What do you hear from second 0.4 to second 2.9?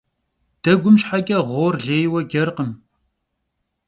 Degum şheç'e ğuor lêyue cerkhım.